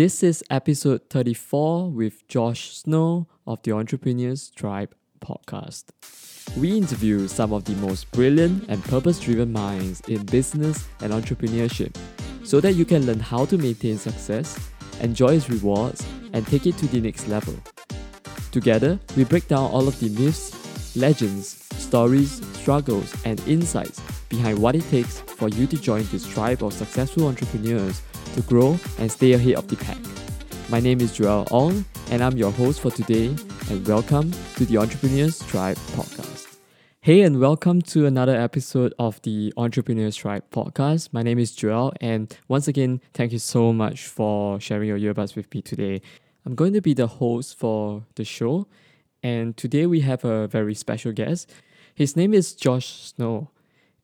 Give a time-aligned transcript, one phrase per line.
[0.00, 5.90] This is episode 34 with Josh Snow of the Entrepreneurs Tribe podcast.
[6.56, 11.94] We interview some of the most brilliant and purpose driven minds in business and entrepreneurship
[12.44, 14.58] so that you can learn how to maintain success,
[15.02, 17.54] enjoy its rewards, and take it to the next level.
[18.52, 24.74] Together, we break down all of the myths, legends, stories, struggles, and insights behind what
[24.74, 28.00] it takes for you to join this tribe of successful entrepreneurs
[28.34, 29.98] to grow and stay ahead of the pack.
[30.70, 33.34] My name is Joel Ong, and I'm your host for today,
[33.70, 36.56] and welcome to the Entrepreneurs Tribe podcast.
[37.00, 41.08] Hey, and welcome to another episode of the Entrepreneurs Tribe podcast.
[41.12, 45.34] My name is Joel, and once again, thank you so much for sharing your earbuds
[45.34, 46.02] with me today.
[46.46, 48.66] I'm going to be the host for the show,
[49.22, 51.50] and today we have a very special guest.
[51.94, 53.50] His name is Josh Snow.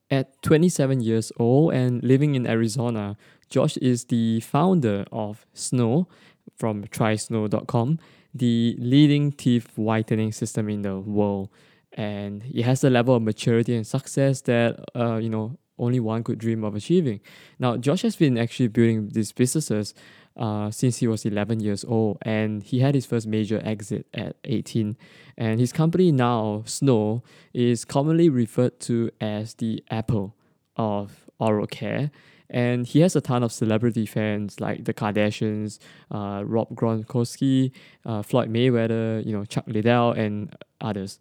[0.08, 3.16] At 27 years old and living in Arizona,
[3.48, 6.08] Josh is the founder of Snow
[6.56, 7.98] from trysnow.com,
[8.34, 11.48] the leading teeth whitening system in the world.
[11.92, 16.24] And it has a level of maturity and success that, uh, you know, only one
[16.24, 17.20] could dream of achieving.
[17.58, 19.94] Now, Josh has been actually building these businesses
[20.36, 24.36] uh, since he was 11 years old, and he had his first major exit at
[24.44, 24.96] 18.
[25.36, 27.22] And his company now, Snow,
[27.54, 30.34] is commonly referred to as the Apple
[30.76, 32.10] of oral care.
[32.50, 35.78] And he has a ton of celebrity fans like the Kardashians,
[36.10, 37.72] uh, Rob Gronkowski,
[38.04, 41.18] uh, Floyd Mayweather, you know Chuck Liddell, and others.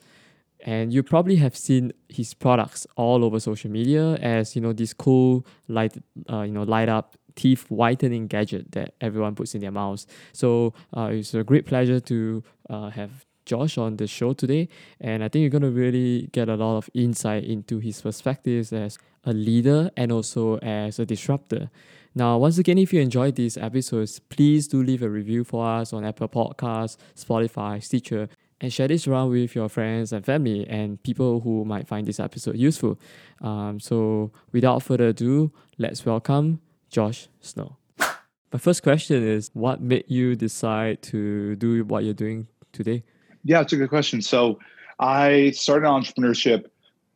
[0.62, 4.94] And you probably have seen his products all over social media as you know this
[4.94, 5.96] cool light,
[6.30, 10.08] uh, you know light up teeth whitening gadget that everyone puts in their mouths.
[10.32, 15.24] So uh, it's a great pleasure to uh, have Josh on the show today, and
[15.24, 19.34] I think you're gonna really get a lot of insight into his perspectives as a
[19.34, 21.70] leader and also as a disruptor.
[22.18, 25.92] Now, once again, if you enjoyed these episodes, please do leave a review for us
[25.92, 28.30] on Apple Podcasts, Spotify, Stitcher,
[28.62, 32.20] and share this around with your friends and family and people who might find this
[32.20, 32.98] episode useful.
[33.42, 37.76] Um, so, without further ado, let's welcome Josh Snow.
[38.00, 43.04] My first question is What made you decide to do what you're doing today?
[43.44, 44.22] Yeah, it's a good question.
[44.22, 44.60] So,
[45.00, 46.68] I started entrepreneurship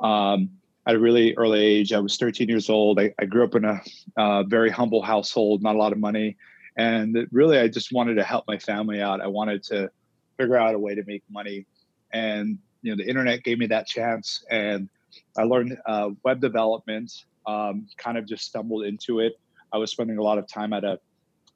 [0.02, 0.50] um,
[0.90, 1.94] at a really early age.
[1.94, 3.00] I was 13 years old.
[3.00, 3.80] I, I grew up in a
[4.18, 6.36] uh, very humble household, not a lot of money.
[6.78, 9.22] And really, I just wanted to help my family out.
[9.22, 9.92] I wanted to
[10.38, 11.68] figure out a way to make money.
[12.12, 14.44] And, you know, the internet gave me that chance.
[14.50, 14.90] And
[15.38, 19.40] I learned uh, web development, um, kind of just stumbled into it.
[19.72, 21.00] I was spending a lot of time at a,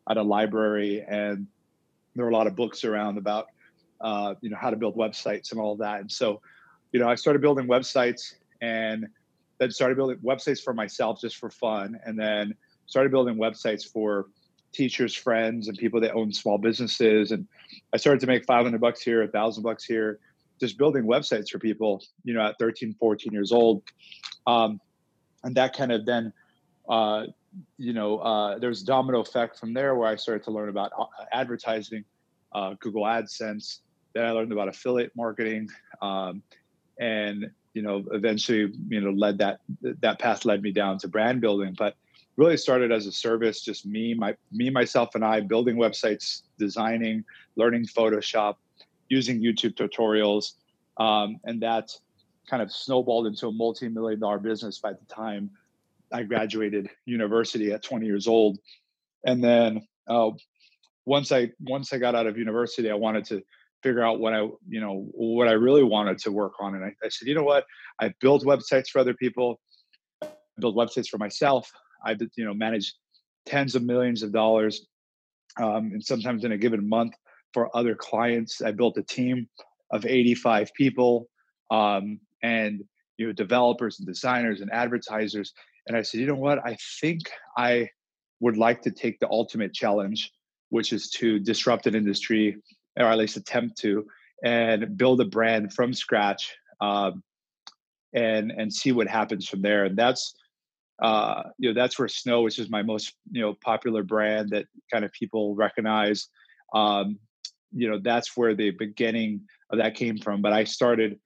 [0.07, 1.47] at a library and
[2.15, 3.47] there were a lot of books around about,
[3.99, 6.01] uh, you know, how to build websites and all that.
[6.01, 6.39] And so,
[6.91, 9.07] you know, I started building websites and
[9.63, 12.53] then started building websites for myself just for fun, and then
[12.85, 14.27] started building websites for
[14.73, 17.31] teachers, friends, and people that own small businesses.
[17.31, 17.47] And
[17.93, 20.19] I started to make 500 bucks here, a thousand bucks here,
[20.59, 23.83] just building websites for people, you know, at 13, 14 years old.
[24.45, 24.81] Um,
[25.43, 26.33] and that kind of then,
[26.89, 27.27] uh,
[27.77, 31.05] you know, uh, there's domino effect from there where I started to learn about uh,
[31.31, 32.03] advertising,
[32.53, 33.79] uh, Google AdSense.
[34.13, 35.69] Then I learned about affiliate marketing.
[36.01, 36.41] Um,
[36.99, 41.41] and you know, eventually, you know, led that that path led me down to brand
[41.41, 41.75] building.
[41.77, 41.95] But
[42.35, 47.23] really started as a service, just me, my me, myself, and I building websites, designing,
[47.55, 48.55] learning Photoshop,
[49.09, 50.53] using YouTube tutorials,
[50.97, 51.91] um, and that
[52.49, 55.49] kind of snowballed into a multi-million dollar business by the time
[56.11, 58.59] I graduated university at 20 years old.
[59.25, 60.31] And then uh,
[61.05, 63.43] once I once I got out of university, I wanted to
[63.83, 66.75] figure out what I, you know, what I really wanted to work on.
[66.75, 67.65] And I, I said, you know what?
[67.99, 69.59] I built websites for other people,
[70.23, 70.29] I
[70.59, 71.69] build websites for myself.
[72.05, 72.93] I, you know, manage
[73.45, 74.87] tens of millions of dollars,
[75.57, 77.13] um, and sometimes in a given month
[77.53, 78.61] for other clients.
[78.61, 79.47] I built a team
[79.91, 81.29] of 85 people,
[81.71, 82.83] um, and
[83.17, 85.53] you know, developers and designers and advertisers.
[85.87, 86.65] And I said, you know what?
[86.65, 87.21] I think
[87.57, 87.89] I
[88.39, 90.31] would like to take the ultimate challenge,
[90.69, 92.57] which is to disrupt an industry
[92.97, 94.05] or at least attempt to,
[94.43, 97.23] and build a brand from scratch, um,
[98.13, 99.85] and and see what happens from there.
[99.85, 100.35] And that's
[101.01, 104.65] uh, you know that's where Snow, which is my most you know popular brand that
[104.91, 106.27] kind of people recognize.
[106.73, 107.19] Um,
[107.71, 109.41] you know that's where the beginning
[109.71, 110.41] of that came from.
[110.41, 111.19] But I started.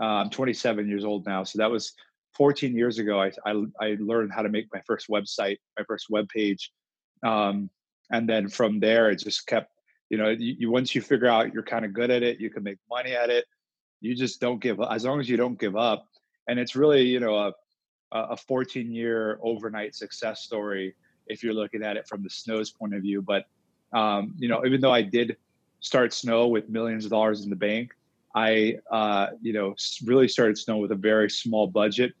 [0.00, 1.92] Uh, I'm 27 years old now, so that was
[2.36, 3.20] 14 years ago.
[3.20, 6.72] I, I, I learned how to make my first website, my first web page,
[7.22, 7.68] um,
[8.10, 9.70] and then from there it just kept
[10.10, 12.50] you know you, you once you figure out you're kind of good at it you
[12.50, 13.44] can make money at it
[14.00, 16.06] you just don't give up as long as you don't give up
[16.48, 17.52] and it's really you know a
[18.12, 20.94] a 14 year overnight success story
[21.26, 23.46] if you're looking at it from the snows point of view but
[23.92, 25.36] um, you know, even though I did
[25.80, 27.94] start Snow with millions of dollars in the bank,
[28.34, 29.74] I, uh, you know,
[30.04, 32.12] really started Snow with a very small budget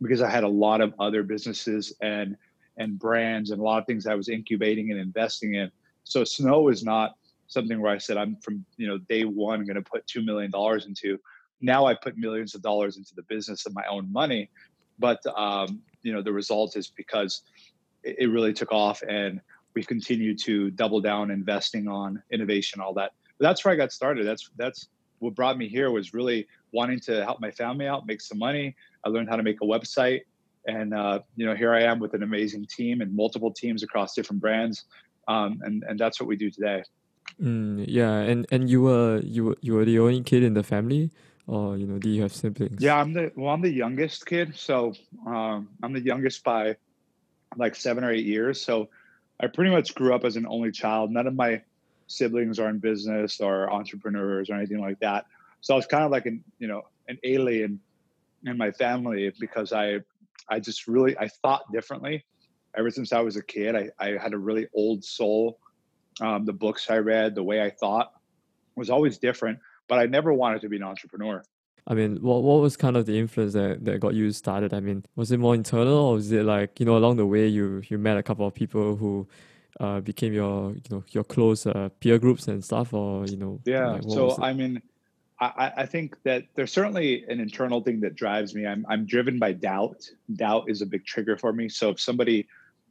[0.00, 2.36] because I had a lot of other businesses and
[2.76, 5.72] and brands and a lot of things I was incubating and investing in.
[6.08, 7.16] So Snow is not
[7.48, 10.50] something where I said I'm from you know day one going to put two million
[10.50, 11.18] dollars into.
[11.60, 14.50] Now I put millions of dollars into the business of my own money,
[14.98, 17.42] but um, you know the result is because
[18.02, 19.40] it, it really took off and
[19.74, 23.12] we continue to double down investing on innovation, all that.
[23.38, 24.26] But that's where I got started.
[24.26, 24.88] That's that's
[25.18, 28.74] what brought me here was really wanting to help my family out, make some money.
[29.04, 30.22] I learned how to make a website,
[30.66, 34.14] and uh, you know here I am with an amazing team and multiple teams across
[34.14, 34.86] different brands,
[35.28, 36.82] um, and and that's what we do today.
[37.40, 40.64] Mm, yeah, and and you were you were you were the only kid in the
[40.64, 41.10] family,
[41.46, 42.82] or you know, do you have siblings?
[42.82, 44.94] Yeah, I'm the well, I'm the youngest kid, so
[45.26, 46.76] um, I'm the youngest by
[47.56, 48.60] like seven or eight years.
[48.60, 48.88] So
[49.40, 51.10] I pretty much grew up as an only child.
[51.10, 51.62] None of my
[52.06, 55.26] siblings are in business or entrepreneurs or anything like that.
[55.60, 57.80] So I was kind of like an you know an alien
[58.44, 60.00] in my family because I
[60.48, 62.24] I just really I thought differently.
[62.78, 65.58] Ever since I was a kid, I, I had a really old soul.
[66.20, 68.12] Um, the books I read, the way I thought
[68.76, 69.58] was always different,
[69.88, 71.42] but I never wanted to be an entrepreneur.
[71.86, 74.72] I mean, what what was kind of the influence that, that got you started?
[74.72, 77.46] I mean, was it more internal or was it like, you know, along the way
[77.46, 79.26] you you met a couple of people who
[79.80, 83.60] uh, became your you know your close uh, peer groups and stuff or you know
[83.64, 84.82] yeah like, so i mean
[85.40, 89.38] I, I think that there's certainly an internal thing that drives me I'm, I'm driven
[89.38, 92.48] by doubt doubt is a big trigger for me so if somebody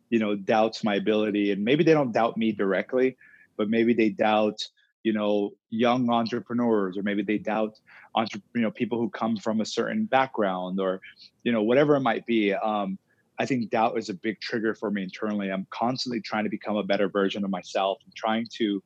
[0.09, 3.17] you know doubts my ability and maybe they don't doubt me directly
[3.57, 4.65] but maybe they doubt
[5.03, 7.79] you know young entrepreneurs or maybe they doubt
[8.15, 10.99] entre- you know people who come from a certain background or
[11.43, 12.53] you know whatever it might be.
[12.53, 12.97] Um,
[13.39, 15.49] i think doubt is a big trigger for me internally.
[15.49, 18.83] I'm constantly trying to become a better version of myself and trying to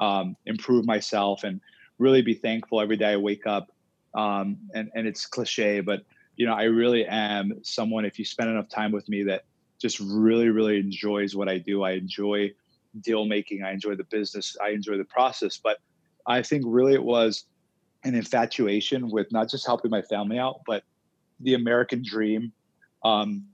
[0.00, 1.60] um, improve myself and
[1.98, 3.70] really be thankful every day i wake up.
[4.14, 6.04] Um, and and it's cliche but
[6.36, 9.44] you know i really am someone if you spend enough time with me that
[9.82, 12.50] just really really enjoys what i do i enjoy
[13.00, 13.62] deal making.
[13.62, 14.56] I enjoy the business.
[14.62, 15.56] I enjoy the process.
[15.56, 15.78] But
[16.26, 17.44] I think really it was
[18.04, 20.84] an infatuation with not just helping my family out, but
[21.40, 22.52] the American dream.
[23.04, 23.46] Um,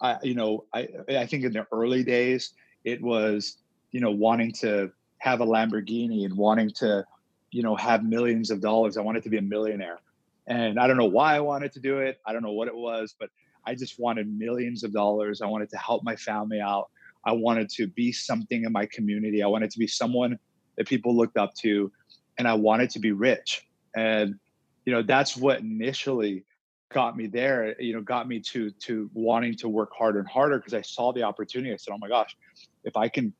[0.00, 2.52] I, you know, I, I think in the early days,
[2.84, 3.58] it was,
[3.92, 7.04] you know, wanting to have a Lamborghini and wanting to,
[7.50, 8.96] you know, have millions of dollars.
[8.96, 10.00] I wanted to be a millionaire.
[10.46, 12.20] And I don't know why I wanted to do it.
[12.26, 13.30] I don't know what it was, but
[13.66, 15.40] I just wanted millions of dollars.
[15.40, 16.90] I wanted to help my family out.
[17.24, 19.42] I wanted to be something in my community.
[19.42, 20.38] I wanted to be someone
[20.76, 21.90] that people looked up to,
[22.38, 23.66] and I wanted to be rich.
[23.96, 24.38] And
[24.84, 26.44] you know, that's what initially
[26.92, 27.80] got me there.
[27.80, 31.12] You know, got me to to wanting to work harder and harder because I saw
[31.12, 31.72] the opportunity.
[31.72, 32.36] I said, "Oh my gosh,
[32.84, 33.32] if I can,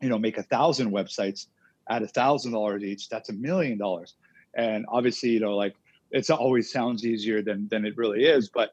[0.00, 1.46] you know, make a thousand websites
[1.90, 4.14] at a thousand dollars each, that's a million dollars."
[4.56, 5.76] And obviously, you know, like
[6.10, 8.72] it's always sounds easier than than it really is, but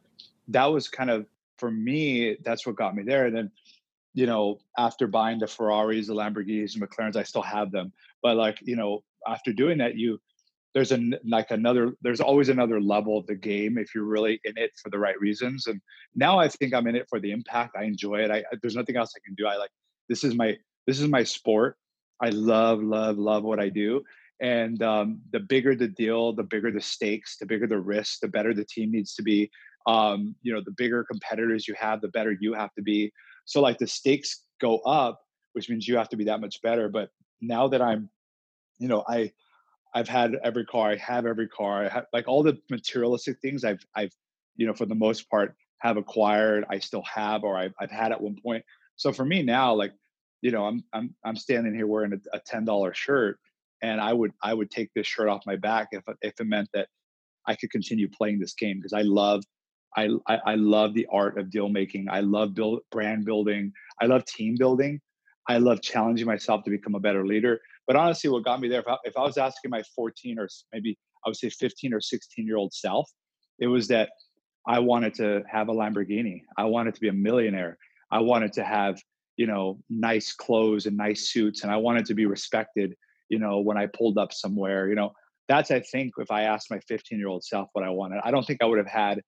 [0.49, 1.25] that was kind of
[1.57, 2.37] for me.
[2.43, 3.25] That's what got me there.
[3.27, 3.51] And then
[4.15, 7.91] you know, after buying the Ferraris, the Lamborghinis, and McLarens, I still have them.
[8.23, 10.19] But like, you know, after doing that, you
[10.73, 14.57] there's a like another there's always another level of the game if you're really in
[14.57, 15.67] it for the right reasons.
[15.67, 15.81] And
[16.15, 17.75] now I think I'm in it for the impact.
[17.77, 18.31] I enjoy it.
[18.31, 19.47] I there's nothing else I can do.
[19.47, 19.71] I like
[20.07, 20.57] this is my
[20.87, 21.77] this is my sport.
[22.21, 24.03] I love love love what I do.
[24.41, 28.27] And um, the bigger the deal, the bigger the stakes, the bigger the risk, the
[28.27, 29.49] better the team needs to be.
[29.87, 33.11] Um, you know, the bigger competitors you have, the better you have to be.
[33.45, 35.21] So like the stakes go up,
[35.53, 36.89] which means you have to be that much better.
[36.89, 37.09] But
[37.41, 38.09] now that I'm,
[38.79, 39.31] you know, I
[39.93, 43.63] I've had every car, I have every car, I have like all the materialistic things
[43.63, 44.13] I've I've,
[44.55, 48.11] you know, for the most part have acquired, I still have or I've I've had
[48.11, 48.65] at one point.
[48.95, 49.93] So for me now, like,
[50.41, 53.39] you know, I'm I'm I'm standing here wearing a, a ten dollar shirt
[53.81, 56.69] and I would I would take this shirt off my back if if it meant
[56.73, 56.87] that
[57.47, 59.43] I could continue playing this game because I love
[59.95, 62.07] I, I, I love the art of deal making.
[62.09, 63.71] I love build brand building.
[64.01, 64.99] I love team building.
[65.47, 67.59] I love challenging myself to become a better leader.
[67.87, 70.47] But honestly, what got me there, if I, if I was asking my 14 or
[70.73, 73.09] maybe I would say 15 or 16 year old self,
[73.59, 74.09] it was that
[74.67, 76.41] I wanted to have a Lamborghini.
[76.57, 77.77] I wanted to be a millionaire.
[78.11, 78.99] I wanted to have,
[79.37, 81.63] you know, nice clothes and nice suits.
[81.63, 82.95] And I wanted to be respected,
[83.29, 85.13] you know, when I pulled up somewhere, you know,
[85.47, 88.31] that's, I think, if I asked my 15 year old self what I wanted, I
[88.31, 89.21] don't think I would have had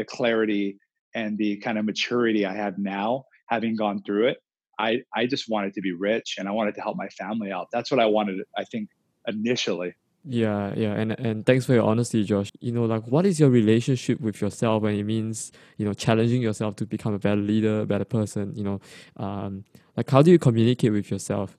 [0.00, 0.78] the clarity
[1.14, 4.38] and the kind of maturity I have now, having gone through it.
[4.78, 7.68] I, I just wanted to be rich and I wanted to help my family out.
[7.72, 8.88] That's what I wanted, I think,
[9.26, 9.94] initially.
[10.22, 12.50] Yeah, yeah, and and thanks for your honesty, Josh.
[12.60, 16.42] You know, like what is your relationship with yourself when it means you know challenging
[16.42, 18.52] yourself to become a better leader, a better person?
[18.54, 18.80] You know,
[19.16, 19.64] um,
[19.96, 21.56] like how do you communicate with yourself?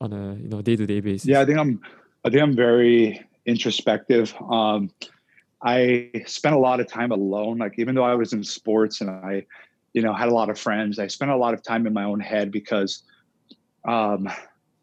[0.00, 1.26] on a you know day to day basis?
[1.26, 1.80] Yeah, I think I'm
[2.24, 4.34] I think I'm very introspective.
[4.50, 4.90] Um,
[5.62, 7.58] I spent a lot of time alone.
[7.58, 9.46] Like even though I was in sports and I,
[9.92, 12.04] you know, had a lot of friends, I spent a lot of time in my
[12.04, 13.02] own head because,
[13.86, 14.28] um,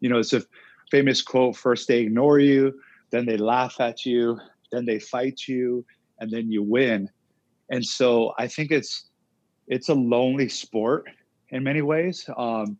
[0.00, 0.42] you know, it's a
[0.90, 4.38] famous quote: first they ignore you, then they laugh at you,
[4.72, 5.84] then they fight you,
[6.18, 7.08] and then you win.
[7.70, 9.06] And so I think it's
[9.68, 11.08] it's a lonely sport
[11.50, 12.28] in many ways.
[12.36, 12.78] Um,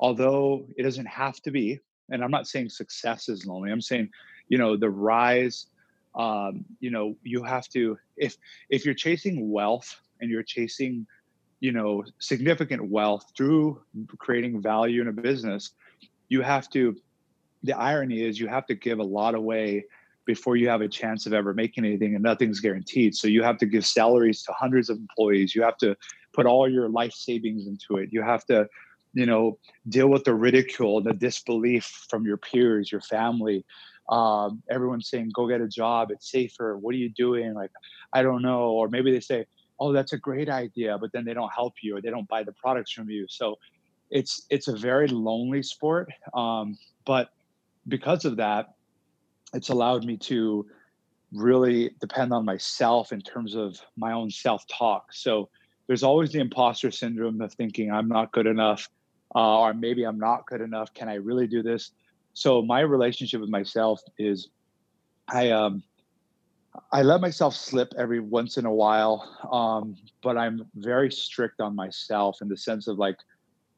[0.00, 1.80] although it doesn't have to be.
[2.10, 3.72] And I'm not saying success is lonely.
[3.72, 4.10] I'm saying,
[4.48, 5.66] you know, the rise.
[6.16, 8.36] Um, you know, you have to if
[8.70, 11.06] if you're chasing wealth and you're chasing,
[11.60, 13.82] you know, significant wealth through
[14.18, 15.72] creating value in a business,
[16.28, 16.96] you have to.
[17.62, 19.86] The irony is you have to give a lot away
[20.24, 23.14] before you have a chance of ever making anything and nothing's guaranteed.
[23.14, 25.54] So you have to give salaries to hundreds of employees.
[25.54, 25.96] You have to
[26.32, 28.10] put all your life savings into it.
[28.12, 28.68] You have to
[29.16, 29.58] you know
[29.88, 33.64] deal with the ridicule the disbelief from your peers your family
[34.08, 36.10] um, everyone's saying go get a job.
[36.10, 36.78] It's safer.
[36.78, 37.54] What are you doing?
[37.54, 37.70] Like
[38.12, 38.70] i don't know.
[38.70, 39.46] Or maybe they say
[39.78, 42.42] oh that's a great idea but then they don't help you or they don't buy
[42.42, 43.26] the products from you.
[43.28, 43.58] So
[44.10, 47.30] it's it's a very lonely sport um, but
[47.88, 48.74] because of that
[49.52, 50.66] it's allowed me to
[51.32, 55.12] really depend on myself in terms of my own self-talk.
[55.12, 55.48] So
[55.88, 58.88] there's always the imposter syndrome of thinking i'm not good enough
[59.34, 60.92] uh, or maybe I'm not good enough.
[60.94, 61.92] Can I really do this?
[62.36, 64.50] So my relationship with myself is,
[65.26, 65.82] I um,
[66.92, 71.74] I let myself slip every once in a while, um, but I'm very strict on
[71.74, 73.16] myself in the sense of like,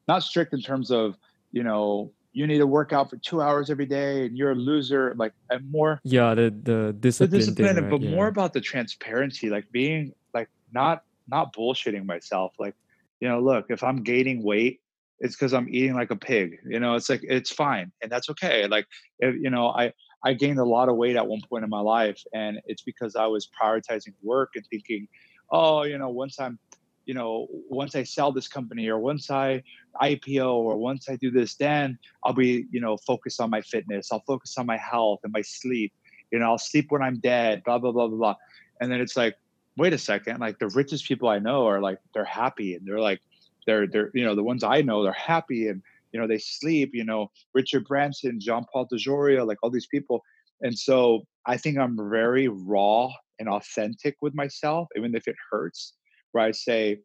[0.08, 1.16] not strict in terms of
[1.52, 4.56] you know you need to work out for two hours every day and you're a
[4.56, 5.14] loser.
[5.16, 7.90] Like I'm more yeah the the discipline, the discipline thing, right?
[7.92, 8.10] but yeah.
[8.10, 12.54] more about the transparency, like being like not not bullshitting myself.
[12.58, 12.74] Like
[13.20, 14.80] you know, look, if I'm gaining weight
[15.20, 16.58] it's because I'm eating like a pig.
[16.66, 18.66] You know, it's like it's fine and that's okay.
[18.66, 18.86] Like
[19.18, 19.92] if, you know, I
[20.24, 23.14] I gained a lot of weight at one point in my life, and it's because
[23.14, 25.08] I was prioritizing work and thinking,
[25.50, 26.58] oh, you know, once I'm,
[27.06, 29.62] you know, once I sell this company or once I
[30.02, 34.10] IPO or once I do this, then I'll be, you know, focused on my fitness.
[34.10, 35.92] I'll focus on my health and my sleep.
[36.32, 37.62] You know, I'll sleep when I'm dead.
[37.64, 38.34] Blah blah blah blah blah.
[38.80, 39.36] And then it's like,
[39.76, 40.40] wait a second.
[40.40, 43.20] Like the richest people I know are like they're happy and they're like
[43.68, 45.82] they're they're you know the ones I know they're happy and
[46.12, 46.90] you know they sleep.
[46.94, 50.24] You know Richard Branson, John Paul DeJoria, like all these people.
[50.62, 55.92] And so I think I'm very raw and authentic with myself, even if it hurts.
[56.32, 56.98] Where I say,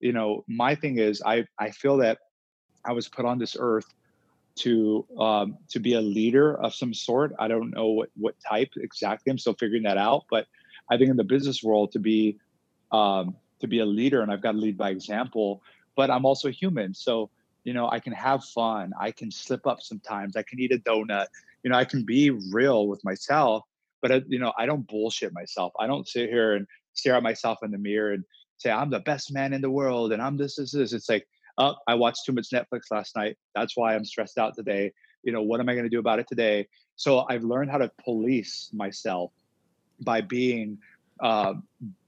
[0.00, 2.18] you know, my thing is I I feel that
[2.84, 3.86] I was put on this earth
[4.56, 7.32] to um, to be a leader of some sort.
[7.38, 9.30] I don't know what what type exactly.
[9.30, 10.24] I'm still figuring that out.
[10.28, 10.46] But
[10.90, 12.38] I think in the business world to be
[12.90, 15.62] um, to be a leader, and I've got to lead by example
[15.98, 16.94] but I'm also human.
[16.94, 17.28] So,
[17.64, 18.92] you know, I can have fun.
[19.00, 20.36] I can slip up sometimes.
[20.36, 21.26] I can eat a donut.
[21.64, 23.64] You know, I can be real with myself,
[24.00, 25.72] but, uh, you know, I don't bullshit myself.
[25.76, 28.24] I don't sit here and stare at myself in the mirror and
[28.58, 30.92] say, I'm the best man in the world and I'm this, this, this.
[30.92, 31.26] It's like,
[31.58, 33.36] oh, I watched too much Netflix last night.
[33.56, 34.92] That's why I'm stressed out today.
[35.24, 36.68] You know, what am I going to do about it today?
[36.94, 39.32] So I've learned how to police myself
[40.00, 40.78] by being
[41.18, 41.54] uh,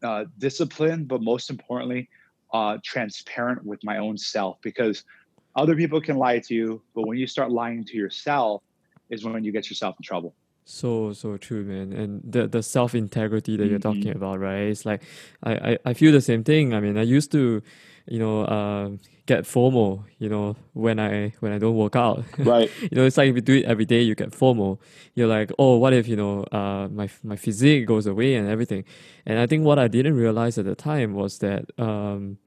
[0.00, 2.08] uh, disciplined, but most importantly,
[2.52, 5.04] uh, transparent with my own self because
[5.56, 8.62] other people can lie to you, but when you start lying to yourself,
[9.10, 10.34] is when you get yourself in trouble.
[10.64, 11.92] So so true, man.
[11.92, 13.70] And the the self integrity that mm-hmm.
[13.70, 14.68] you're talking about, right?
[14.68, 15.02] It's like
[15.42, 16.74] I, I I feel the same thing.
[16.74, 17.60] I mean, I used to,
[18.10, 18.90] you know, uh,
[19.26, 22.24] get FOMO, you know, when I when I don't work out.
[22.38, 22.68] Right.
[22.82, 24.78] you know, it's like if you do it every day, you get FOMO.
[25.14, 28.84] You're like, oh, what if you know, uh, my my physique goes away and everything.
[29.26, 32.38] And I think what I didn't realize at the time was that, um,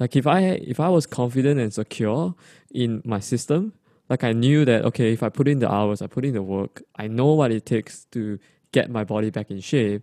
[0.00, 0.40] like if I
[0.72, 2.34] if I was confident and secure
[2.72, 3.74] in my system,
[4.10, 6.42] like I knew that okay, if I put in the hours, I put in the
[6.42, 8.38] work, I know what it takes to
[8.72, 10.02] get my body back in shape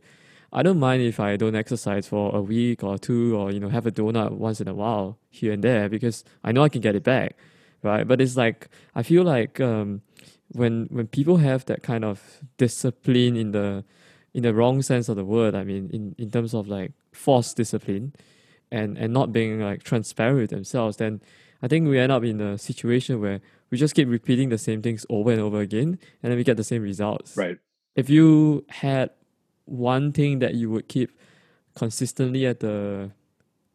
[0.51, 3.69] I don't mind if I don't exercise for a week or two or you know
[3.69, 6.81] have a donut once in a while here and there because I know I can
[6.81, 7.37] get it back,
[7.83, 8.07] right?
[8.07, 10.01] But it's like I feel like um,
[10.49, 13.83] when when people have that kind of discipline in the
[14.33, 17.55] in the wrong sense of the word, I mean in, in terms of like forced
[17.55, 18.13] discipline
[18.71, 21.21] and and not being like transparent with themselves, then
[21.61, 24.81] I think we end up in a situation where we just keep repeating the same
[24.81, 27.37] things over and over again and then we get the same results.
[27.37, 27.59] Right.
[27.95, 29.11] If you had
[29.69, 31.11] one thing that you would keep
[31.75, 33.11] consistently at the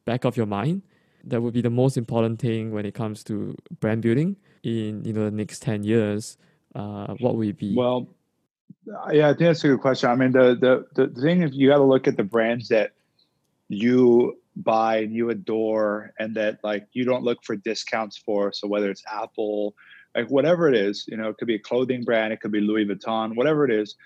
[0.04, 0.82] back of your mind
[1.24, 5.12] that would be the most important thing when it comes to brand building in you
[5.12, 6.36] know the next 10 years
[6.74, 8.08] uh, what would be well
[9.12, 11.68] yeah i think that's a good question i mean the the, the thing is you
[11.68, 12.92] got to look at the brands that
[13.68, 18.68] you buy and you adore and that like you don't look for discounts for so
[18.68, 19.74] whether it's apple
[20.14, 22.60] like whatever it is, you know, it could be a clothing brand, it could be
[22.60, 23.96] Louis Vuitton, whatever it is.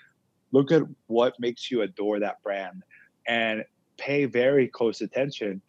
[0.51, 2.83] Look at what makes you adore that brand
[3.27, 3.63] and
[3.97, 5.61] pay very close attention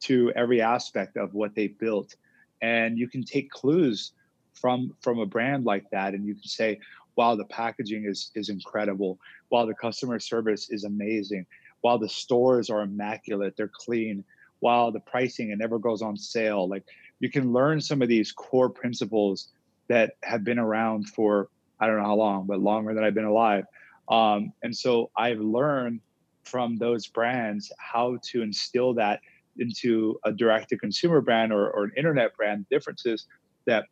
[0.00, 2.16] to every aspect of what they built.
[2.60, 4.12] And you can take clues
[4.54, 6.78] from from a brand like that and you can say,
[7.16, 11.46] wow, the packaging is is incredible, while the customer service is amazing,
[11.82, 14.24] while the stores are immaculate, they're clean,
[14.60, 16.68] while the pricing it never goes on sale.
[16.68, 16.84] Like
[17.20, 19.48] you can learn some of these core principles
[19.88, 21.48] that have been around for
[21.80, 23.64] I don't know how long, but longer than I've been alive.
[24.12, 26.00] Um, and so I've learned
[26.44, 29.20] from those brands how to instill that
[29.56, 32.66] into a direct to consumer brand or, or an internet brand.
[32.70, 33.26] Differences
[33.66, 33.86] that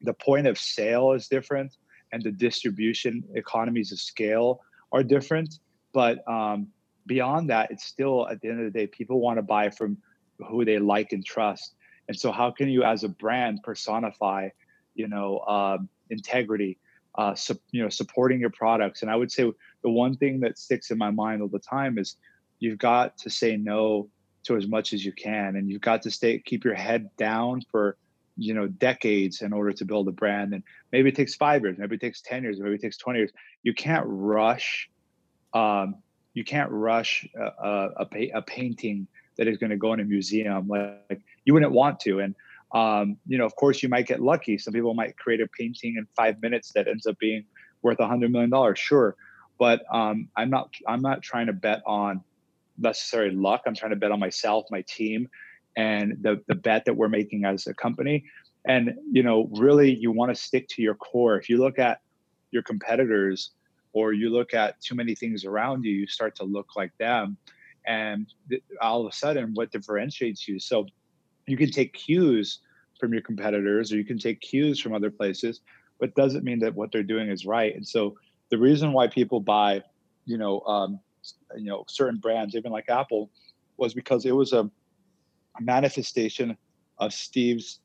[0.00, 1.76] the point of sale is different
[2.12, 5.60] and the distribution economies of scale are different.
[5.92, 6.66] But um,
[7.06, 9.96] beyond that, it's still at the end of the day, people want to buy from
[10.48, 11.76] who they like and trust.
[12.08, 14.48] And so, how can you, as a brand, personify,
[14.94, 16.78] you know, um, integrity,
[17.16, 19.02] uh, su- you know, supporting your products?
[19.02, 19.50] And I would say
[19.82, 22.16] the one thing that sticks in my mind all the time is
[22.58, 24.08] you've got to say no
[24.44, 27.62] to as much as you can, and you've got to stay keep your head down
[27.70, 27.96] for
[28.36, 30.54] you know decades in order to build a brand.
[30.54, 33.18] And maybe it takes five years maybe it takes 10 years maybe it takes 20
[33.18, 33.30] years.
[33.62, 34.88] You can't rush
[35.54, 35.96] um,
[36.34, 40.04] you can't rush a, a, a, a painting that is going to go in a
[40.04, 40.68] museum.
[40.68, 42.20] Like you wouldn't want to.
[42.20, 42.34] And
[42.72, 44.58] um, you know of course you might get lucky.
[44.58, 47.44] Some people might create a painting in five minutes that ends up being
[47.82, 49.16] worth a hundred million dollars sure.
[49.58, 52.22] But um, i'm not i'm not trying to bet on
[52.78, 53.62] necessary luck.
[53.66, 55.28] I'm trying to bet on myself my team
[55.76, 58.24] and the the bet that we're making as a company.
[58.64, 61.36] And you know really you want to stick to your core.
[61.38, 62.00] If you look at
[62.50, 63.52] your competitors
[63.92, 67.36] or you look at too many things around you you start to look like them
[67.86, 68.26] and
[68.80, 70.58] all of a sudden what differentiates you?
[70.58, 70.86] So
[71.46, 72.60] you can take cues
[72.98, 75.60] from your competitors or you can take cues from other places
[75.98, 78.16] but doesn't mean that what they're doing is right and so
[78.50, 79.82] the reason why people buy
[80.24, 81.00] you know um,
[81.56, 83.30] you know certain brands even like apple
[83.76, 84.70] was because it was a
[85.60, 86.56] manifestation
[86.98, 87.80] of Steve's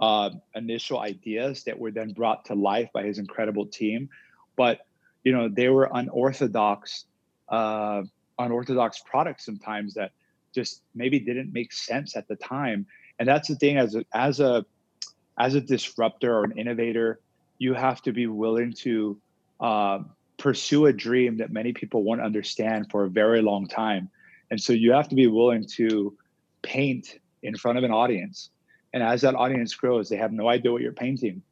[0.00, 4.08] uh, initial ideas that were then brought to life by his incredible team.
[4.56, 4.80] But
[5.24, 7.04] you know, they were unorthodox,
[7.48, 8.02] uh,
[8.38, 10.12] unorthodox products sometimes that
[10.54, 12.86] just maybe didn't make sense at the time.
[13.20, 14.64] And that's the thing as a, as a
[15.38, 17.20] as a disruptor or an innovator,
[17.58, 19.18] you have to be willing to
[19.60, 20.00] uh,
[20.38, 24.10] pursue a dream that many people won't understand for a very long time.
[24.50, 26.16] And so you have to be willing to
[26.62, 28.50] paint in front of an audience.
[28.92, 31.42] And as that audience grows, they have no idea what you're painting,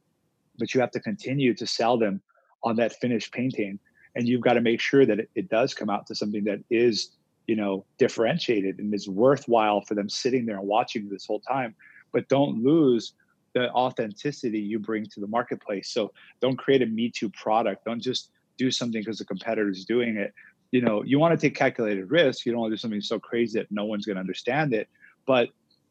[0.59, 2.21] but you have to continue to sell them
[2.63, 3.79] on that finished painting.
[4.15, 6.61] And you've got to make sure that it, it does come out to something that
[6.71, 7.11] is,
[7.49, 11.75] you know, differentiated and is worthwhile for them sitting there and watching this whole time.
[12.13, 13.15] But don't lose
[13.55, 15.91] the authenticity you bring to the marketplace.
[15.91, 17.85] So don't create a Me Too product.
[17.85, 20.33] Don't just do something because the competitor is doing it.
[20.71, 22.47] You know, you want to take calculated risk.
[22.47, 24.89] You don't want to do something so crazy that no one's going to understand it
[25.29, 25.51] but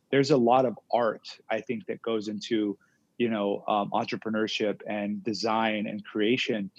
[0.10, 2.78] there's a lot of art i think that goes into
[3.18, 6.70] you know um, entrepreneurship and design and creation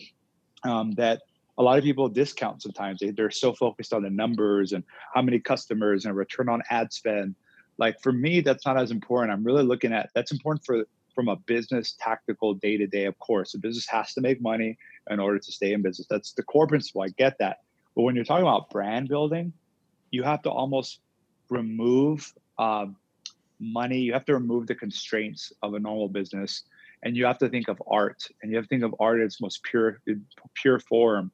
[0.65, 1.23] um, that
[1.59, 5.23] a lot of people discount sometimes they, they're so focused on the numbers and how
[5.23, 7.35] many customers and return on ad spend
[7.79, 11.29] like for me that's not as important i'm really looking at that's important for from
[11.29, 14.77] a business tactical day to day of course a business has to make money
[15.11, 17.59] in order to stay in business that's the core principle i get that
[17.95, 19.53] but when you're talking about brand building
[20.11, 21.01] you have to almost
[21.51, 22.97] remove um,
[23.61, 23.99] money.
[23.99, 26.63] You have to remove the constraints of a normal business,
[27.03, 28.25] and you have to think of art.
[28.43, 30.01] And you have to think of art in its most pure,
[30.55, 31.31] pure form.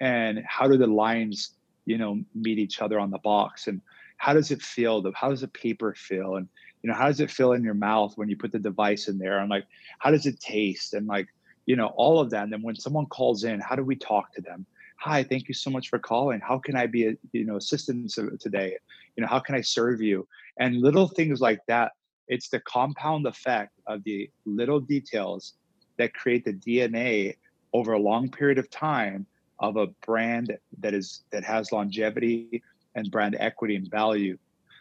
[0.00, 1.50] And how do the lines,
[1.84, 3.66] you know, meet each other on the box?
[3.66, 3.80] And
[4.18, 5.04] how does it feel?
[5.14, 6.36] How does the paper feel?
[6.36, 6.48] And
[6.82, 9.18] you know, how does it feel in your mouth when you put the device in
[9.18, 9.38] there?
[9.38, 9.66] And like,
[9.98, 10.94] how does it taste?
[10.94, 11.26] And like,
[11.64, 12.44] you know, all of that.
[12.44, 14.66] And then when someone calls in, how do we talk to them?
[14.98, 16.40] Hi, thank you so much for calling.
[16.40, 18.76] How can I be, a, you know, assistance today?
[19.16, 20.28] You know, how can I serve you?
[20.58, 21.92] and little things like that
[22.28, 25.54] it's the compound effect of the little details
[25.98, 27.34] that create the dna
[27.72, 29.26] over a long period of time
[29.58, 32.62] of a brand that is that has longevity
[32.94, 34.36] and brand equity and value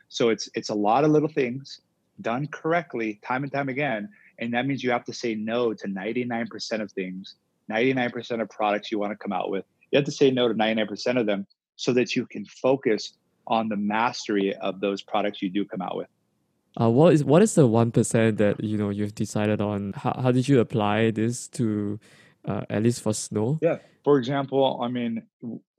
[0.08, 1.82] so it's it's a lot of little things
[2.22, 4.10] done correctly time and time again
[4.40, 7.36] and that means you have to say no to 99% of things
[7.72, 10.54] 99% of products you want to come out with you have to say no to
[10.54, 13.14] 99% of them so that you can focus
[13.48, 16.08] on the mastery of those products you do come out with.
[16.80, 19.94] Uh, what is what is the one percent that you know you've decided on?
[19.94, 22.00] How, how did you apply this to
[22.48, 23.60] uh, at least for snow?
[23.62, 25.24] Yeah, for example, I mean,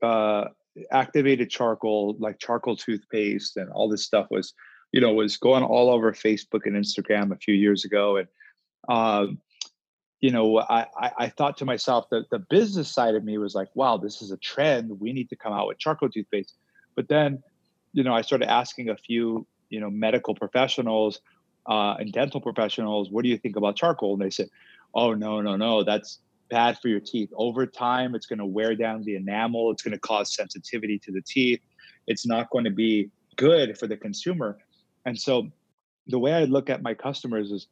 [0.01, 0.45] uh,
[0.91, 4.53] activated charcoal, like charcoal toothpaste, and all this stuff was,
[4.91, 8.27] you know, was going all over Facebook and Instagram a few years ago, and
[8.87, 9.27] uh,
[10.19, 13.53] you know, I, I, I thought to myself that the business side of me was
[13.53, 14.99] like, wow, this is a trend.
[14.99, 16.55] We need to come out with charcoal toothpaste.
[16.95, 17.43] But then,
[17.93, 21.21] you know, I started asking a few, you know, medical professionals
[21.67, 24.13] uh, and dental professionals, what do you think about charcoal?
[24.13, 24.49] And they said,
[24.95, 27.29] oh, no, no, no, that's bad for your teeth.
[27.35, 29.71] Over time, it's going to wear down the enamel.
[29.71, 31.61] It's going to cause sensitivity to the teeth.
[32.07, 34.57] It's not going to be good for the consumer.
[35.05, 35.49] And so
[36.07, 37.67] the way I look at my customers is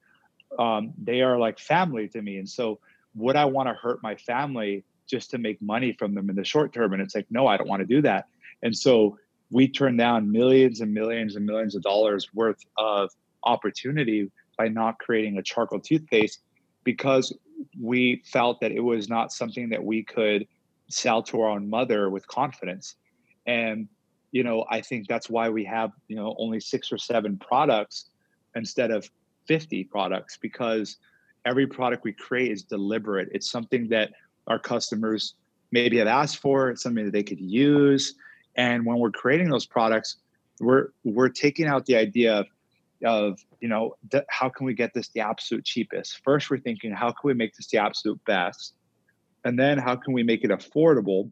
[0.60, 2.38] um, they are like family to me.
[2.38, 2.80] And so
[3.16, 6.44] would I want to hurt my family just to make money from them in the
[6.44, 6.94] short term?
[6.94, 8.28] And it's like, no, I don't want to do that.
[8.62, 9.18] And so
[9.52, 13.12] we turn down millions and millions and millions of dollars worth of
[13.44, 16.42] opportunity by not creating a charcoal toothpaste
[16.84, 17.34] because
[17.80, 20.48] we felt that it was not something that we could
[20.90, 22.96] sell to our own mother with confidence.
[23.46, 23.88] And,
[24.32, 28.10] you know, I think that's why we have, you know, only six or seven products
[28.56, 29.10] instead of
[29.48, 30.98] 50 products because
[31.46, 33.30] every product we create is deliberate.
[33.32, 34.12] It's something that
[34.48, 35.36] our customers
[35.72, 38.16] maybe have asked for, it's something that they could use.
[38.56, 40.18] And when we're creating those products,
[40.60, 42.48] we're we're taking out the idea of,
[43.06, 46.22] of you know th- how can we get this the absolute cheapest?
[46.24, 48.74] First we're thinking how can we make this the absolute best?
[49.44, 51.32] And then how can we make it affordable?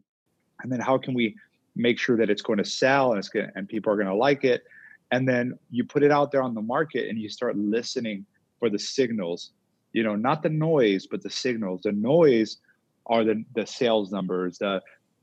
[0.62, 1.36] And then how can we
[1.76, 4.14] make sure that it's going to sell and it's going and people are going to
[4.14, 4.64] like it?
[5.10, 8.24] And then you put it out there on the market and you start listening
[8.58, 9.50] for the signals.
[9.92, 11.82] You know not the noise but the signals.
[11.82, 12.58] The noise
[13.06, 14.80] are the the sales numbers the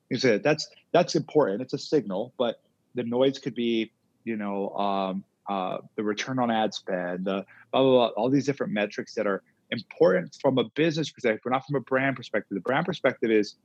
[0.09, 1.61] you said that's that's important.
[1.61, 2.61] It's a signal but
[2.95, 3.91] the noise could be
[4.23, 8.45] you know um, uh, the return on ad spend the blah, blah blah all these
[8.45, 12.55] different metrics that are important from a business perspective but not from a brand perspective
[12.55, 13.55] the brand perspective is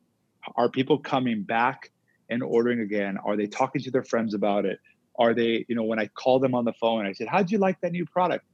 [0.56, 1.90] are people coming back
[2.30, 4.78] and ordering again are they talking to their friends about it
[5.18, 7.58] are they, you know, when I called them on the phone, I said, How'd you
[7.58, 8.44] like that new product?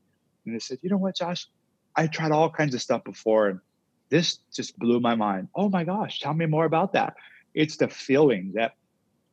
[0.46, 1.48] And they said, You know what, Josh?
[1.96, 3.60] I tried all kinds of stuff before, and
[4.08, 5.48] this just blew my mind.
[5.54, 7.14] Oh my gosh, tell me more about that.
[7.54, 8.74] It's the feeling that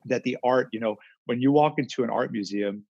[0.06, 2.84] that the art, you know, when you walk into an art museum,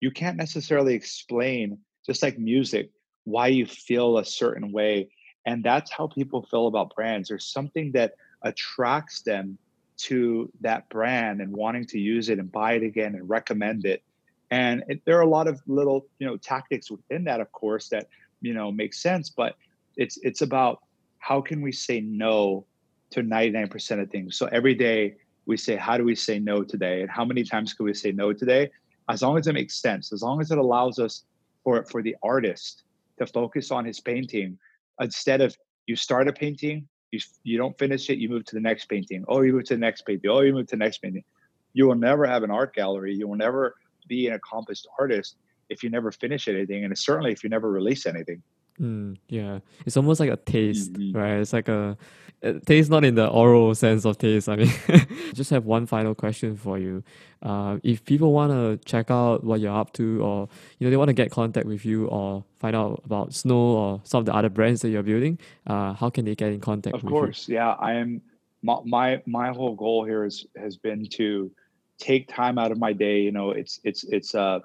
[0.00, 2.90] you can't necessarily explain, just like music,
[3.24, 5.10] why you feel a certain way.
[5.46, 7.28] And that's how people feel about brands.
[7.28, 9.58] There's something that attracts them
[9.98, 14.02] to that brand and wanting to use it and buy it again and recommend it.
[14.50, 17.88] And it, there are a lot of little, you know, tactics within that, of course,
[17.90, 18.08] that
[18.40, 19.30] you know make sense.
[19.30, 19.56] But
[19.96, 20.80] it's it's about
[21.18, 22.64] how can we say no
[23.10, 24.36] to 99% of things.
[24.36, 27.74] So every day we say, how do we say no today, and how many times
[27.74, 28.70] can we say no today?
[29.10, 31.24] As long as it makes sense, as long as it allows us
[31.64, 32.84] for for the artist
[33.18, 34.58] to focus on his painting
[35.00, 38.60] instead of you start a painting you you don't finish it, you move to the
[38.60, 39.24] next painting.
[39.28, 40.30] Oh, you move to the next painting.
[40.30, 41.24] Oh, you move to the next painting.
[41.72, 43.14] You will never have an art gallery.
[43.14, 43.76] You will never
[44.08, 45.36] be an accomplished artist
[45.68, 48.42] if you never finish anything, and certainly if you never release anything.
[48.80, 51.16] Mm, yeah, it's almost like a taste, mm-hmm.
[51.16, 51.34] right?
[51.34, 51.98] It's like a,
[52.42, 54.48] a, taste, not in the oral sense of taste.
[54.48, 54.72] I mean,
[55.34, 57.04] just have one final question for you.
[57.42, 60.96] Uh, if people want to check out what you're up to, or you know they
[60.96, 64.34] want to get contact with you, or find out about Snow or some of the
[64.34, 66.94] other brands that you're building, uh, how can they get in contact?
[66.94, 67.08] With you?
[67.08, 67.56] Of course, you?
[67.56, 67.76] yeah.
[67.78, 68.22] I am.
[68.62, 71.50] My, my my whole goal here is has been to
[71.98, 73.20] take time out of my day.
[73.20, 74.60] You know, it's it's it's uh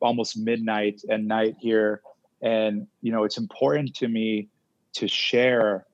[0.00, 2.02] almost midnight and night here
[2.44, 4.48] and you know it's important to me
[4.92, 5.86] to share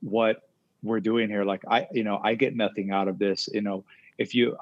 [0.00, 0.48] what
[0.82, 1.44] we're doing here.
[1.44, 3.84] Like i you know i get nothing out of this you know.
[4.18, 4.54] If you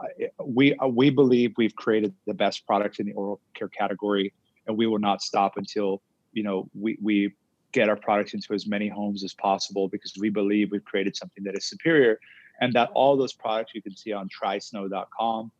[0.45, 4.33] we we believe we've created the best products in the oral care category
[4.69, 6.01] and we will not stop until
[6.33, 7.35] you know we we
[7.73, 11.43] get our products into as many homes as possible because we believe we've created something
[11.45, 12.21] that is superior
[12.61, 15.51] and that all those products you can see on trysnow.com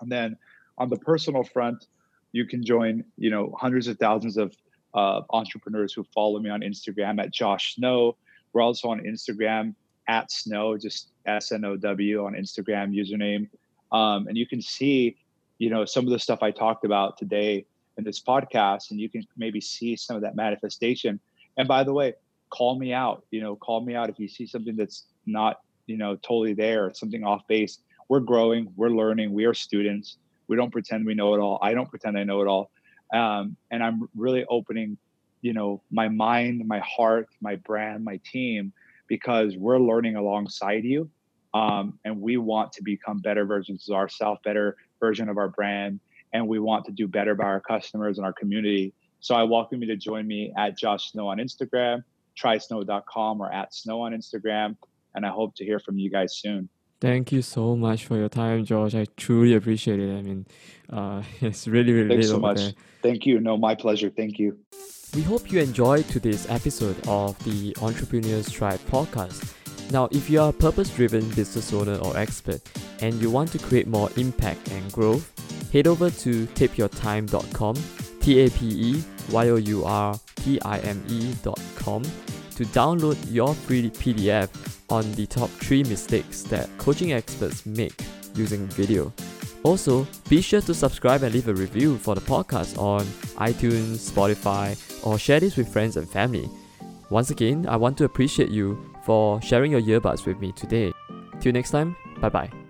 [0.00, 0.36] and then
[0.78, 1.86] on the personal front
[2.32, 4.56] you can join you know hundreds of thousands of
[4.94, 8.16] uh, entrepreneurs who follow me on Instagram at Josh Snow.
[8.52, 9.74] We're also on Instagram
[10.08, 13.48] at Snow, just S N O W on Instagram username.
[13.92, 15.16] Um, and you can see,
[15.58, 17.64] you know, some of the stuff I talked about today
[17.96, 21.20] in this podcast, and you can maybe see some of that manifestation.
[21.56, 22.14] And by the way,
[22.50, 23.24] call me out.
[23.30, 26.92] You know, call me out if you see something that's not, you know, totally there,
[26.94, 27.78] something off base.
[28.08, 30.18] We're growing, we're learning, we are students.
[30.46, 31.58] We don't pretend we know it all.
[31.62, 32.70] I don't pretend I know it all
[33.12, 34.96] um, and i'm really opening
[35.42, 38.72] you know my mind my heart my brand my team
[39.08, 41.08] because we're learning alongside you
[41.52, 46.00] um, and we want to become better versions of ourselves better version of our brand
[46.32, 48.92] and we want to do better by our customers and our community.
[49.20, 52.02] So i welcome you to join me at josh snow on instagram
[52.38, 54.76] trysnow.com or at snow on instagram
[55.14, 56.68] and i hope to hear from you guys soon
[57.00, 58.94] Thank you so much for your time, George.
[58.94, 60.16] I truly appreciate it.
[60.16, 60.46] I mean,
[60.90, 62.58] uh, it's really, really Thanks so much.
[62.58, 62.72] There.
[63.02, 63.40] Thank you.
[63.40, 64.10] No, my pleasure.
[64.10, 64.58] Thank you.
[65.14, 69.54] We hope you enjoyed today's episode of the Entrepreneurs Tribe podcast.
[69.92, 72.60] Now, if you are a purpose driven business owner or expert
[73.00, 75.30] and you want to create more impact and growth,
[75.72, 77.76] head over to tapeyourtime.com,
[78.20, 82.02] T A P E Y O U R T I M E.com
[82.56, 84.48] to download your free PDF
[84.90, 87.94] on the top 3 mistakes that coaching experts make
[88.34, 89.12] using video.
[89.62, 93.00] Also, be sure to subscribe and leave a review for the podcast on
[93.38, 96.48] iTunes, Spotify, or share this with friends and family.
[97.10, 100.92] Once again, I want to appreciate you for sharing your earbuds with me today.
[101.40, 102.63] Till next time, bye bye.